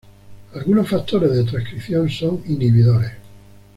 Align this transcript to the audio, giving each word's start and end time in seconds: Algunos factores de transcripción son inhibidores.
Algunos 0.55 0.89
factores 0.89 1.29
de 1.29 1.43
transcripción 1.43 2.09
son 2.09 2.41
inhibidores. 2.47 3.11